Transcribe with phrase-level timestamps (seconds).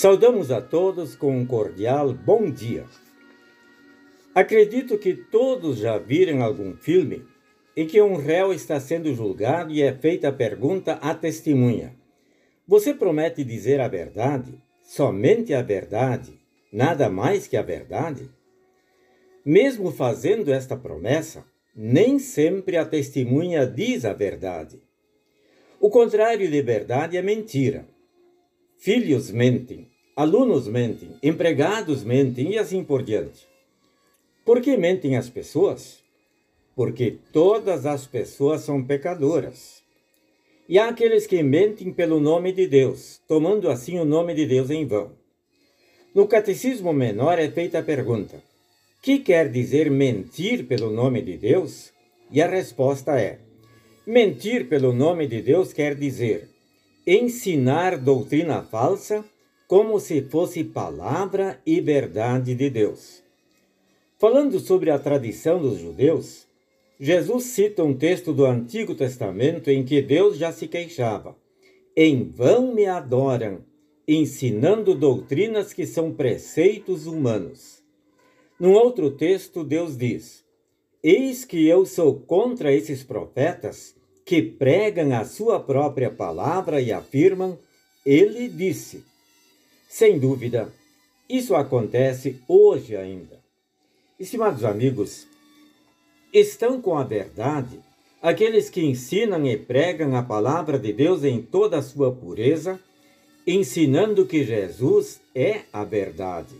[0.00, 2.86] Saudamos a todos com um cordial bom dia.
[4.34, 7.26] Acredito que todos já viram algum filme
[7.76, 11.94] em que um réu está sendo julgado e é feita a pergunta à testemunha:
[12.66, 16.32] Você promete dizer a verdade, somente a verdade,
[16.72, 18.30] nada mais que a verdade?
[19.44, 21.44] Mesmo fazendo esta promessa,
[21.76, 24.82] nem sempre a testemunha diz a verdade.
[25.78, 27.86] O contrário de verdade é mentira.
[28.78, 29.89] Filhos mentem,
[30.20, 33.48] alunos mentem, empregados mentem e assim por diante.
[34.44, 36.00] Por que mentem as pessoas?
[36.76, 39.82] Porque todas as pessoas são pecadoras.
[40.68, 44.68] E há aqueles que mentem pelo nome de Deus, tomando assim o nome de Deus
[44.68, 45.12] em vão.
[46.14, 48.42] No Catecismo Menor é feita a pergunta:
[49.02, 51.92] que quer dizer mentir pelo nome de Deus?
[52.30, 53.38] E a resposta é:
[54.06, 56.46] mentir pelo nome de Deus quer dizer
[57.06, 59.24] ensinar doutrina falsa
[59.70, 63.22] como se fosse palavra e verdade de Deus.
[64.18, 66.44] Falando sobre a tradição dos judeus,
[66.98, 71.36] Jesus cita um texto do Antigo Testamento em que Deus já se queixava:
[71.96, 73.60] Em vão me adoram,
[74.08, 77.80] ensinando doutrinas que são preceitos humanos.
[78.58, 80.44] Num outro texto, Deus diz:
[81.00, 87.56] Eis que eu sou contra esses profetas que pregam a sua própria palavra e afirmam,
[88.04, 89.08] ele disse.
[89.92, 90.72] Sem dúvida,
[91.28, 93.40] isso acontece hoje ainda.
[94.20, 95.26] Estimados amigos,
[96.32, 97.80] estão com a verdade
[98.22, 102.78] aqueles que ensinam e pregam a palavra de Deus em toda a sua pureza,
[103.44, 106.54] ensinando que Jesus é a verdade.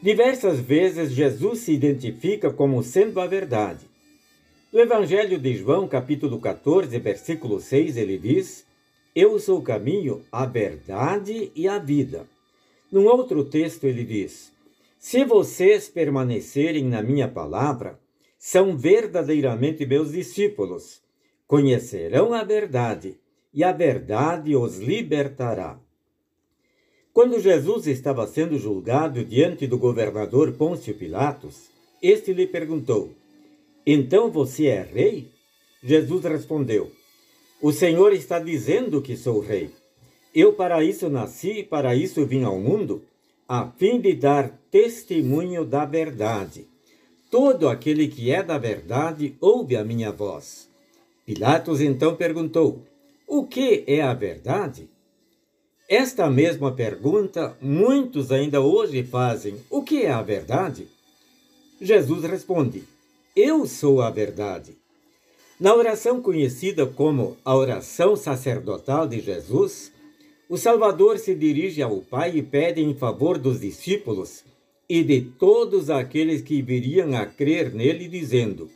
[0.00, 3.84] Diversas vezes Jesus se identifica como sendo a verdade.
[4.72, 8.67] No Evangelho de João, capítulo 14, versículo 6, ele diz:
[9.20, 12.24] Eu sou o caminho, a verdade e a vida.
[12.88, 14.52] Num outro texto, ele diz:
[14.96, 17.98] Se vocês permanecerem na minha palavra,
[18.38, 21.02] são verdadeiramente meus discípulos.
[21.48, 23.16] Conhecerão a verdade,
[23.52, 25.80] e a verdade os libertará.
[27.12, 31.70] Quando Jesus estava sendo julgado diante do governador Pôncio Pilatos,
[32.00, 33.12] este lhe perguntou:
[33.84, 35.32] então você é rei?
[35.82, 36.92] Jesus respondeu:
[37.60, 39.70] O Senhor está dizendo que sou rei.
[40.34, 43.02] Eu para isso nasci e para isso vim ao mundo,
[43.48, 46.66] a fim de dar testemunho da verdade.
[47.30, 50.68] Todo aquele que é da verdade ouve a minha voz.
[51.26, 52.82] Pilatos então perguntou:
[53.26, 54.88] O que é a verdade?
[55.88, 60.86] Esta mesma pergunta muitos ainda hoje fazem: O que é a verdade?
[61.80, 62.84] Jesus responde:
[63.40, 64.76] eu sou a verdade.
[65.60, 69.90] Na oração conhecida como a oração sacerdotal de Jesus,
[70.48, 74.44] o Salvador se dirige ao Pai e pede em favor dos discípulos
[74.88, 78.70] e de todos aqueles que viriam a crer nele, dizendo: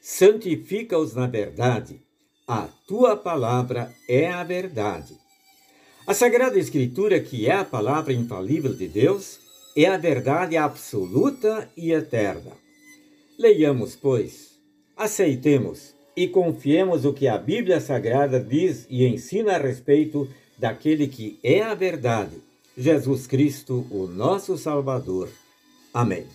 [0.00, 2.02] Santifica-os na verdade,
[2.48, 5.16] a tua palavra é a verdade.
[6.04, 9.38] A Sagrada Escritura, que é a palavra infalível de Deus,
[9.76, 12.52] é a verdade absoluta e eterna.
[13.38, 14.58] Leiamos, pois,
[14.96, 21.38] aceitemos e confiemos o que a Bíblia Sagrada diz e ensina a respeito daquele que
[21.42, 22.36] é a verdade,
[22.76, 25.28] Jesus Cristo, o nosso Salvador.
[25.92, 26.26] Amém.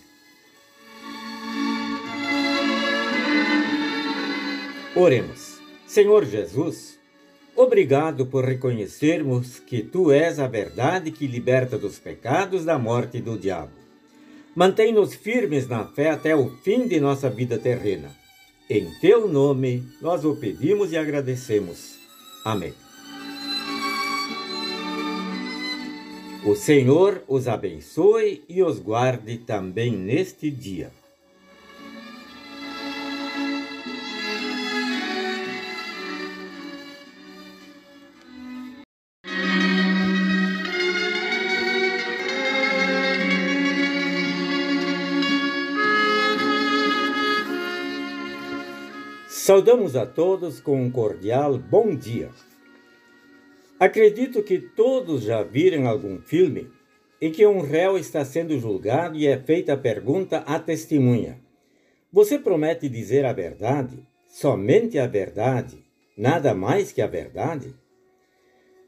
[4.94, 5.58] Oremos.
[5.86, 6.98] Senhor Jesus,
[7.56, 13.20] obrigado por reconhecermos que tu és a verdade que liberta dos pecados, da morte e
[13.20, 13.72] do diabo.
[14.54, 18.19] Mantém-nos firmes na fé até o fim de nossa vida terrena.
[18.72, 21.96] Em teu nome, nós o pedimos e agradecemos.
[22.44, 22.72] Amém.
[26.46, 30.92] O Senhor os abençoe e os guarde também neste dia.
[49.50, 52.30] Saudamos a todos com um cordial bom dia.
[53.80, 56.70] Acredito que todos já viram algum filme
[57.20, 61.40] em que um réu está sendo julgado e é feita a pergunta à testemunha:
[62.12, 65.84] Você promete dizer a verdade, somente a verdade,
[66.16, 67.74] nada mais que a verdade?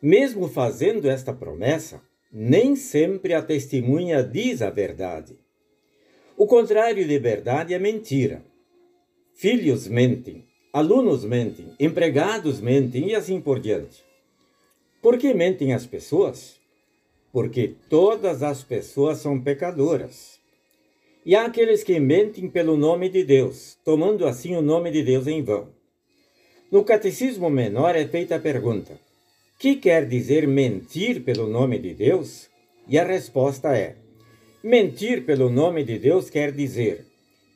[0.00, 2.00] Mesmo fazendo esta promessa,
[2.32, 5.36] nem sempre a testemunha diz a verdade.
[6.36, 8.44] O contrário de verdade é mentira.
[9.34, 14.02] Filhos mentem, Alunos mentem, empregados mentem e assim por diante.
[15.02, 16.62] Por que mentem as pessoas?
[17.32, 20.38] porque todas as pessoas são pecadoras.
[21.24, 25.26] E há aqueles que mentem pelo nome de Deus, tomando assim o nome de Deus
[25.26, 25.68] em vão.
[26.70, 28.98] No Catecismo Menor é feita a pergunta:
[29.58, 32.48] que quer dizer mentir pelo nome de Deus?
[32.88, 33.96] E a resposta é:
[34.62, 37.06] mentir pelo nome de Deus quer dizer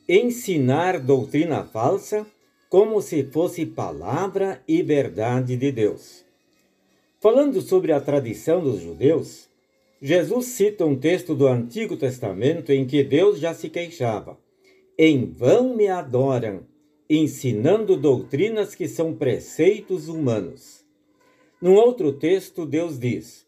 [0.09, 2.25] ensinar doutrina falsa
[2.69, 6.25] como se fosse palavra e verdade de Deus.
[7.19, 9.47] Falando sobre a tradição dos judeus,
[10.01, 14.37] Jesus cita um texto do Antigo Testamento em que Deus já se queixava:
[14.97, 16.65] Em vão me adoram,
[17.09, 20.85] ensinando doutrinas que são preceitos humanos.
[21.59, 23.45] Num outro texto, Deus diz: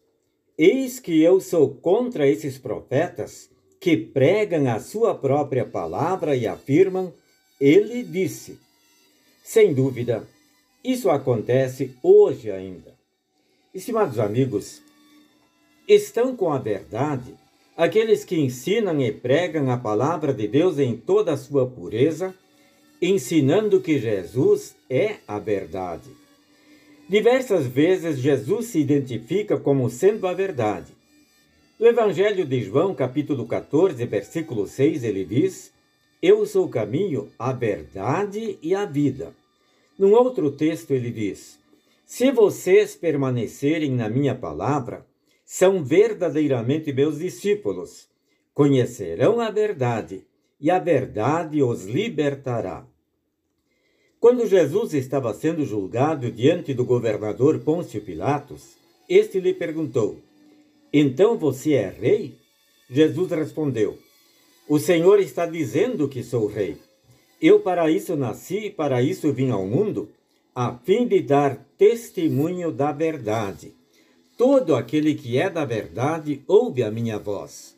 [0.58, 7.12] Eis que eu sou contra esses profetas que pregam a sua própria palavra e afirmam:
[7.60, 8.58] Ele disse.
[9.42, 10.26] Sem dúvida,
[10.82, 12.94] isso acontece hoje ainda.
[13.74, 14.82] Estimados amigos,
[15.86, 17.34] estão com a verdade
[17.76, 22.34] aqueles que ensinam e pregam a palavra de Deus em toda a sua pureza,
[23.00, 26.10] ensinando que Jesus é a verdade.
[27.08, 30.92] Diversas vezes Jesus se identifica como sendo a verdade.
[31.78, 35.72] No Evangelho de João, capítulo 14, versículo 6, ele diz:
[36.22, 39.32] Eu sou o caminho, a verdade e a vida.
[39.98, 41.58] Num outro texto, ele diz:
[42.04, 45.06] Se vocês permanecerem na minha palavra,
[45.46, 48.06] são verdadeiramente meus discípulos.
[48.52, 50.22] Conhecerão a verdade,
[50.60, 52.86] e a verdade os libertará.
[54.20, 58.76] Quando Jesus estava sendo julgado diante do governador Pôncio Pilatos,
[59.08, 60.18] este lhe perguntou:
[60.92, 62.36] Então você é rei?
[62.90, 63.98] Jesus respondeu:
[64.70, 66.76] O Senhor está dizendo que sou rei.
[67.42, 70.10] Eu para isso nasci e para isso vim ao mundo,
[70.54, 73.74] a fim de dar testemunho da verdade.
[74.38, 77.76] Todo aquele que é da verdade ouve a minha voz.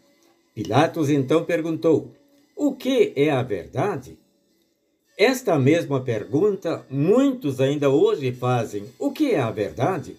[0.54, 2.10] Pilatos então perguntou:
[2.54, 4.18] O que é a verdade?
[5.16, 10.14] Esta mesma pergunta muitos ainda hoje fazem: O que é a verdade?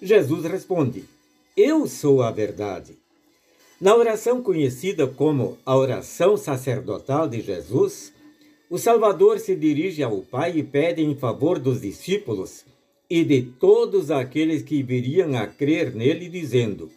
[0.00, 1.04] Jesus responde:
[1.54, 3.03] Eu sou a verdade.
[3.80, 8.12] Na oração conhecida como a oração sacerdotal de Jesus,
[8.70, 12.64] o Salvador se dirige ao Pai e pede em favor dos discípulos
[13.10, 16.88] e de todos aqueles que viriam a crer nele, dizendo: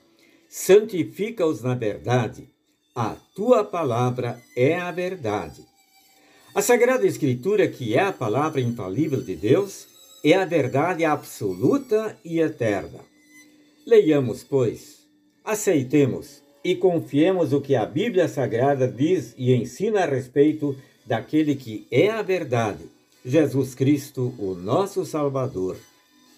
[0.47, 2.47] Santifica-os na verdade,
[2.95, 5.65] a tua palavra é a verdade.
[6.53, 9.87] A Sagrada Escritura, que é a palavra infalível de Deus,
[10.23, 12.99] é a verdade absoluta e eterna.
[13.85, 15.07] Leiamos, pois,
[15.43, 20.75] aceitemos e confiemos o que a Bíblia Sagrada diz e ensina a respeito
[21.05, 22.83] daquele que é a verdade,
[23.25, 25.77] Jesus Cristo, o nosso Salvador.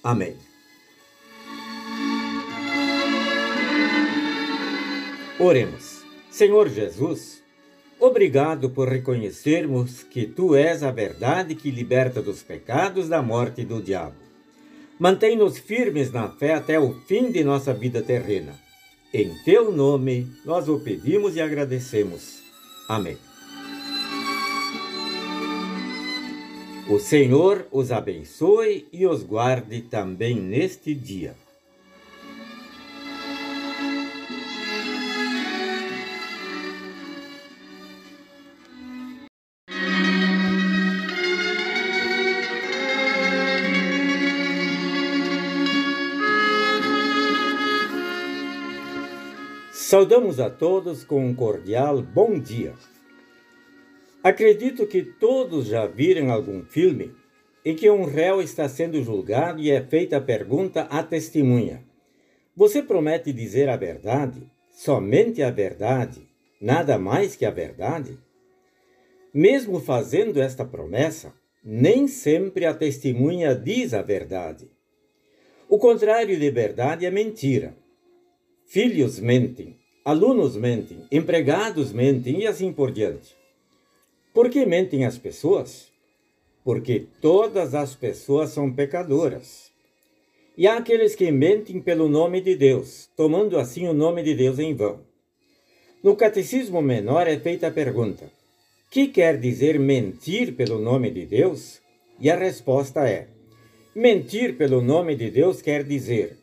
[0.03, 0.35] Amém.
[5.39, 6.03] Oremos.
[6.29, 7.41] Senhor Jesus,
[7.99, 13.65] obrigado por reconhecermos que tu és a verdade que liberta dos pecados, da morte e
[13.65, 14.13] do diabo.
[14.99, 18.68] Mantém-nos firmes na fé até o fim de nossa vida terrena.
[19.11, 22.43] Em teu nome, nós o pedimos e agradecemos.
[22.87, 23.17] Amém.
[26.87, 31.35] O Senhor os abençoe e os guarde também neste dia.
[49.89, 52.75] Saudamos a todos com um cordial bom dia.
[54.23, 57.15] Acredito que todos já viram algum filme
[57.65, 61.83] em que um réu está sendo julgado e é feita a pergunta à testemunha:
[62.55, 66.21] Você promete dizer a verdade, somente a verdade,
[66.61, 68.15] nada mais que a verdade?
[69.33, 74.69] Mesmo fazendo esta promessa, nem sempre a testemunha diz a verdade.
[75.67, 77.75] O contrário de verdade é mentira.
[78.67, 79.78] Filhos mentem,
[80.09, 83.35] alunos mentem, empregados mentem e assim por diante.
[84.33, 85.87] Por que mentem as pessoas?
[86.63, 89.69] Porque todas as pessoas são pecadoras.
[90.57, 94.57] E há aqueles que mentem pelo nome de Deus, tomando assim o nome de Deus
[94.57, 95.01] em vão.
[96.03, 98.31] No Catecismo Menor é feita a pergunta:
[98.89, 101.79] que quer dizer mentir pelo nome de Deus?
[102.19, 103.27] E a resposta é:
[103.95, 106.35] mentir pelo nome de Deus quer dizer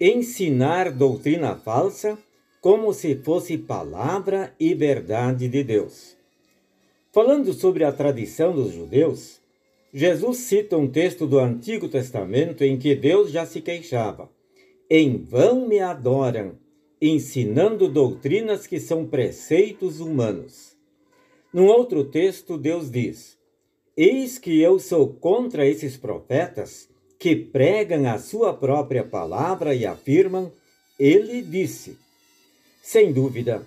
[0.00, 2.18] ensinar doutrina falsa
[2.64, 6.16] como se fosse palavra e verdade de Deus.
[7.12, 9.38] Falando sobre a tradição dos judeus,
[9.92, 14.30] Jesus cita um texto do Antigo Testamento em que Deus já se queixava:
[14.88, 16.54] Em vão me adoram,
[17.02, 20.74] ensinando doutrinas que são preceitos humanos.
[21.52, 23.36] Num outro texto, Deus diz:
[23.94, 30.50] Eis que eu sou contra esses profetas que pregam a sua própria palavra e afirmam:
[30.98, 32.02] Ele disse.
[32.84, 33.66] Sem dúvida,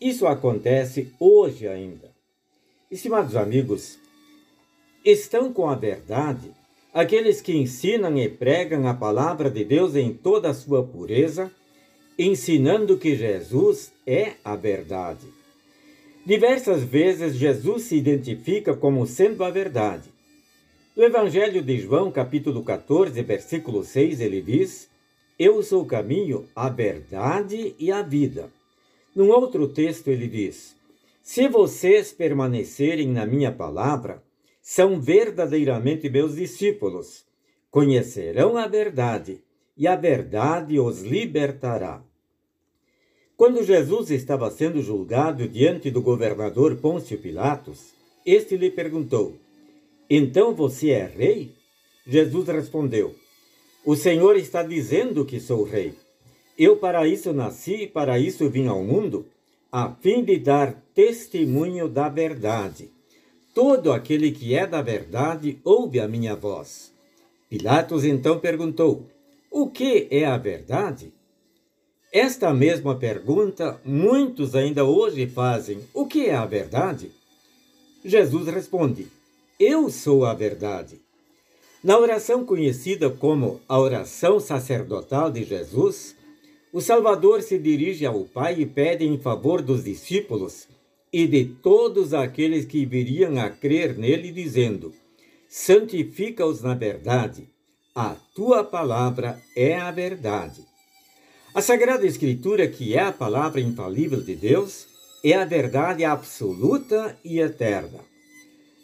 [0.00, 2.12] isso acontece hoje ainda.
[2.88, 3.98] Estimados amigos,
[5.04, 6.48] estão com a verdade
[6.94, 11.50] aqueles que ensinam e pregam a palavra de Deus em toda a sua pureza,
[12.16, 15.26] ensinando que Jesus é a verdade.
[16.24, 20.08] Diversas vezes Jesus se identifica como sendo a verdade.
[20.96, 24.88] No Evangelho de João, capítulo 14, versículo 6, ele diz:
[25.44, 28.48] Eu sou o caminho, a verdade e a vida.
[29.12, 30.76] Num outro texto, ele diz:
[31.20, 34.22] Se vocês permanecerem na minha palavra,
[34.62, 37.24] são verdadeiramente meus discípulos.
[37.72, 39.42] Conhecerão a verdade,
[39.76, 42.00] e a verdade os libertará.
[43.36, 47.92] Quando Jesus estava sendo julgado diante do governador Pôncio Pilatos,
[48.24, 49.34] este lhe perguntou:
[50.08, 51.50] Então você é rei?
[52.06, 53.21] Jesus respondeu:
[53.84, 55.94] O Senhor está dizendo que sou rei.
[56.56, 59.26] Eu para isso nasci e para isso vim ao mundo,
[59.72, 62.90] a fim de dar testemunho da verdade.
[63.52, 66.92] Todo aquele que é da verdade ouve a minha voz.
[67.50, 69.04] Pilatos então perguntou:
[69.50, 71.12] O que é a verdade?
[72.12, 77.10] Esta mesma pergunta muitos ainda hoje fazem: O que é a verdade?
[78.04, 79.08] Jesus responde:
[79.58, 81.01] Eu sou a verdade.
[81.82, 86.14] Na oração conhecida como a oração sacerdotal de Jesus,
[86.72, 90.68] o Salvador se dirige ao Pai e pede em favor dos discípulos
[91.12, 94.94] e de todos aqueles que viriam a crer nele, dizendo:
[95.48, 97.48] Santifica-os na verdade,
[97.92, 100.64] a tua palavra é a verdade.
[101.52, 104.86] A Sagrada Escritura, que é a palavra infalível de Deus,
[105.24, 107.98] é a verdade absoluta e eterna.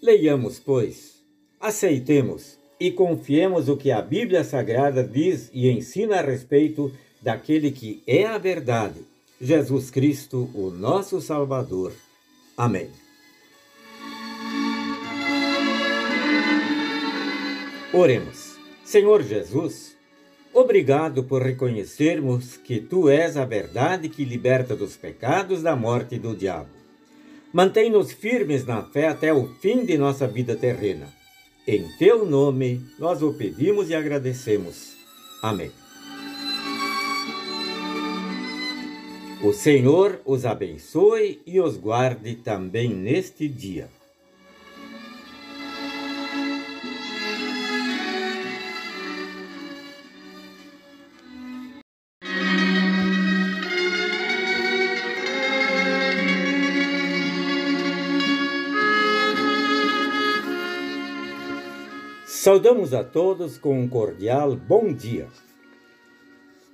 [0.03, 1.23] Leiamos, pois,
[1.61, 8.03] aceitemos e confiemos o que a Bíblia Sagrada diz e ensina a respeito daquele que
[8.07, 9.01] é a verdade,
[9.41, 11.93] Jesus Cristo, o nosso Salvador.
[12.57, 12.89] Amém.
[17.93, 18.57] Oremos.
[18.85, 19.97] Senhor Jesus,
[20.53, 26.19] obrigado por reconhecermos que tu és a verdade que liberta dos pecados, da morte e
[26.19, 26.71] do diabo.
[27.53, 31.18] Mantém-nos firmes na fé até o fim de nossa vida terrena.
[31.71, 34.95] Em teu nome nós o pedimos e agradecemos.
[35.43, 35.71] Amém.
[39.45, 43.91] O Senhor os abençoe e os guarde também neste dia.
[62.41, 65.27] Saudamos a todos com um cordial bom dia.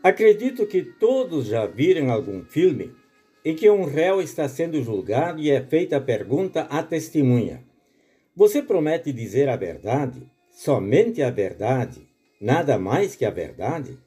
[0.02, 2.94] Acredito que todos já viram algum filme
[3.42, 7.64] em que um réu está sendo julgado e é feita a pergunta à testemunha:
[8.36, 12.06] Você promete dizer a verdade, somente a verdade,
[12.38, 13.98] nada mais que a verdade?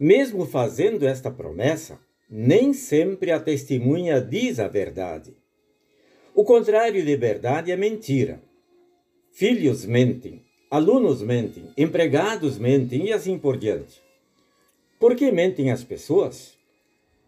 [0.00, 1.96] Mesmo fazendo esta promessa,
[2.28, 5.32] nem sempre a testemunha diz a verdade.
[6.34, 8.49] O contrário de verdade é mentira.
[9.32, 14.02] Filhos mentem, alunos mentem, empregados mentem e assim por diante.
[14.98, 16.54] Por que mentem as pessoas?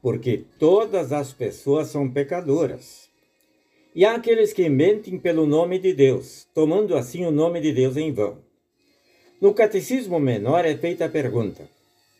[0.03, 3.09] Porque todas as pessoas são pecadoras.
[3.95, 7.97] E há aqueles que mentem pelo nome de Deus, tomando assim o nome de Deus
[7.97, 8.39] em vão.
[9.41, 11.69] No Catecismo Menor é feita a pergunta: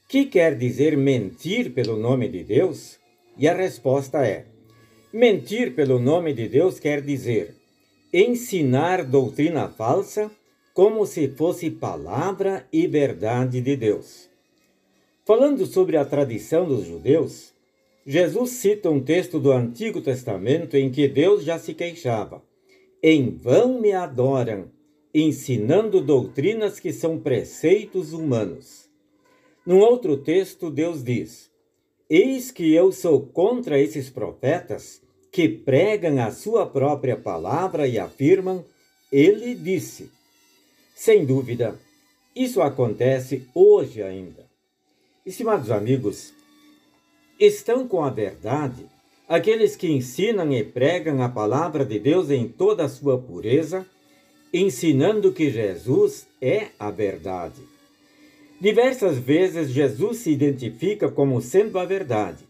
[0.09, 2.99] que quer dizer mentir pelo nome de Deus?
[3.37, 4.47] E a resposta é:
[5.13, 7.62] mentir pelo nome de Deus quer dizer
[8.13, 10.31] ensinar doutrina falsa
[10.75, 14.29] como se fosse palavra e verdade de Deus.
[15.25, 17.55] Falando sobre a tradição dos judeus,
[18.05, 22.43] Jesus cita um texto do Antigo Testamento em que Deus já se queixava:
[23.03, 24.71] Em vão me adoram,
[25.15, 28.91] ensinando doutrinas que são preceitos humanos.
[29.65, 31.51] Num outro texto, Deus diz:
[32.11, 35.02] Eis que eu sou contra esses profetas
[35.33, 38.65] que pregam a sua própria palavra e afirmam:
[39.11, 40.11] Ele disse.
[40.95, 41.81] Sem dúvida,
[42.37, 44.47] isso acontece hoje ainda.
[45.25, 46.35] Estimados amigos,
[47.41, 48.87] estão com a verdade
[49.29, 53.87] aqueles que ensinam e pregam a palavra de Deus em toda a sua pureza,
[54.53, 57.63] ensinando que Jesus é a verdade.
[58.61, 62.45] Diversas vezes Jesus se identifica como sendo a verdade,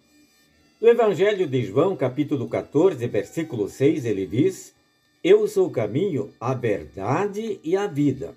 [0.83, 4.75] No Evangelho de João, capítulo 14, versículo 6, ele diz:
[5.23, 8.35] Eu sou o caminho, a verdade e a vida.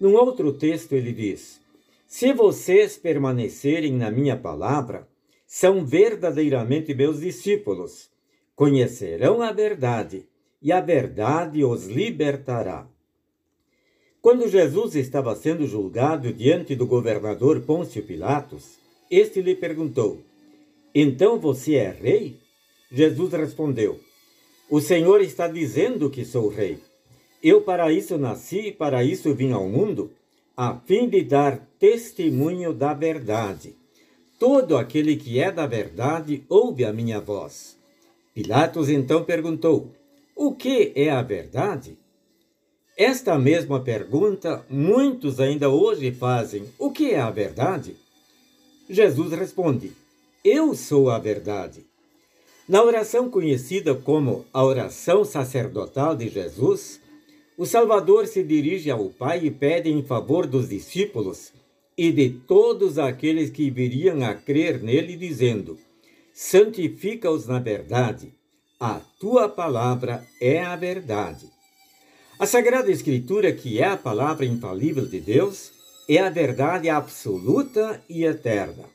[0.00, 1.60] Num outro texto, ele diz:
[2.06, 5.08] Se vocês permanecerem na minha palavra,
[5.44, 8.08] são verdadeiramente meus discípulos.
[8.54, 10.24] Conhecerão a verdade,
[10.62, 12.86] e a verdade os libertará.
[14.20, 18.78] Quando Jesus estava sendo julgado diante do governador Pôncio Pilatos,
[19.10, 20.22] este lhe perguntou:
[20.94, 22.38] Então você é rei?
[22.90, 24.00] Jesus respondeu:
[24.70, 26.78] O Senhor está dizendo que sou rei.
[27.42, 30.12] Eu para isso nasci para isso vim ao mundo,
[30.56, 33.74] a fim de dar testemunho da verdade.
[34.38, 37.78] Todo aquele que é da verdade ouve a minha voz.
[38.34, 39.90] Pilatos então perguntou:
[40.36, 41.96] O que é a verdade?
[42.96, 47.96] Esta mesma pergunta muitos ainda hoje fazem: o que é a verdade?
[48.88, 49.92] Jesus responde:
[50.44, 51.86] Eu sou a verdade.
[52.68, 57.00] Na oração conhecida como a oração sacerdotal de Jesus,
[57.56, 61.52] o Salvador se dirige ao Pai e pede em favor dos discípulos
[61.96, 65.78] e de todos aqueles que viriam a crer nele, dizendo:
[66.34, 68.34] Santifica-os na verdade,
[68.80, 71.46] a tua palavra é a verdade.
[72.36, 75.70] A Sagrada Escritura, que é a palavra infalível de Deus,
[76.08, 78.90] é a verdade absoluta e eterna.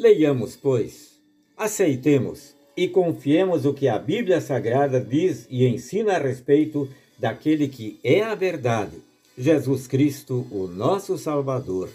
[0.00, 1.20] Leiamos, pois,
[1.54, 6.88] aceitemos e confiemos o que a Bíblia Sagrada diz e ensina a respeito
[7.18, 8.96] daquele que é a verdade,
[9.36, 11.90] Jesus Cristo, o nosso Salvador.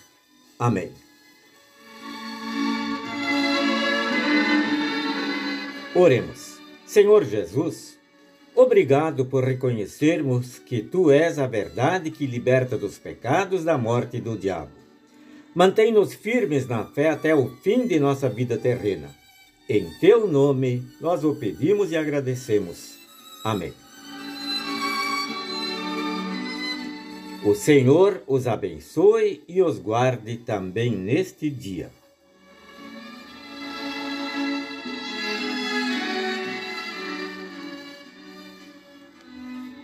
[0.60, 0.92] Amém.
[5.96, 6.60] Oremos.
[6.86, 7.98] Senhor Jesus,
[8.54, 14.22] Obrigado por reconhecermos que tu és a verdade que liberta dos pecados, da morte e
[14.22, 14.85] do diabo.
[15.56, 19.10] Mantém-nos firmes na fé até o fim de nossa vida terrena.
[19.70, 22.98] Em teu nome nós o pedimos e agradecemos.
[23.42, 23.74] Amém.
[27.46, 31.90] O Senhor os abençoe e os guarde também neste dia.